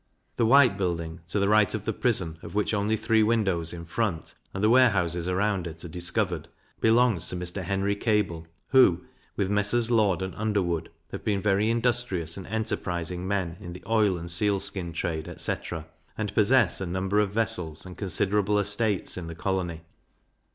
The 0.37 0.47
White 0.47 0.79
Building, 0.79 1.19
to 1.27 1.37
the 1.37 1.47
right 1.47 1.71
of 1.75 1.85
the 1.85 1.93
Prison, 1.93 2.39
of 2.41 2.55
which 2.55 2.73
only 2.73 2.97
three 2.97 3.21
windows 3.21 3.71
in 3.71 3.85
front, 3.85 4.33
and 4.51 4.63
the 4.63 4.69
warehouses 4.71 5.29
around 5.29 5.67
it, 5.67 5.85
are 5.85 5.87
discovered, 5.87 6.47
belongs 6.79 7.29
to 7.29 7.35
Mr. 7.35 7.61
Henry 7.61 7.95
Kable, 7.95 8.47
who, 8.69 9.01
with 9.35 9.51
Messrs. 9.51 9.91
Lord 9.91 10.23
and 10.23 10.33
Underwood, 10.33 10.89
have 11.11 11.23
been 11.23 11.39
very 11.39 11.69
industrious 11.69 12.35
and 12.35 12.47
enterprising 12.47 13.27
men 13.27 13.57
in 13.59 13.73
the 13.73 13.83
oil 13.85 14.17
and 14.17 14.31
sealskin 14.31 14.91
trade, 14.91 15.27
etc. 15.27 15.85
and 16.17 16.33
possess 16.33 16.81
a 16.81 16.87
number 16.87 17.19
of 17.19 17.29
vessels 17.29 17.85
and 17.85 17.95
considerable 17.95 18.57
estates 18.57 19.17
in 19.17 19.27
the 19.27 19.35
colony. 19.35 19.83